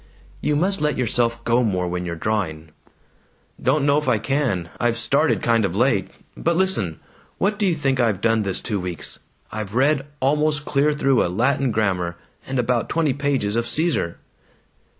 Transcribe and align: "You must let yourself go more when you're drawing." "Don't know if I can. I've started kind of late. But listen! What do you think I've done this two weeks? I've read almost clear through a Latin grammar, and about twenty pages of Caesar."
"You 0.41 0.55
must 0.55 0.81
let 0.81 0.97
yourself 0.97 1.43
go 1.43 1.61
more 1.61 1.87
when 1.87 2.05
you're 2.07 2.15
drawing." 2.15 2.71
"Don't 3.61 3.85
know 3.85 3.99
if 3.99 4.07
I 4.07 4.17
can. 4.17 4.69
I've 4.79 4.97
started 4.97 5.43
kind 5.43 5.63
of 5.63 5.75
late. 5.75 6.09
But 6.35 6.55
listen! 6.55 6.99
What 7.37 7.59
do 7.59 7.67
you 7.67 7.75
think 7.75 7.99
I've 7.99 8.19
done 8.19 8.41
this 8.41 8.61
two 8.61 8.79
weeks? 8.79 9.19
I've 9.51 9.75
read 9.75 10.07
almost 10.19 10.65
clear 10.65 10.93
through 10.95 11.23
a 11.23 11.29
Latin 11.29 11.69
grammar, 11.69 12.17
and 12.47 12.57
about 12.57 12.89
twenty 12.89 13.13
pages 13.13 13.55
of 13.55 13.67
Caesar." 13.67 14.17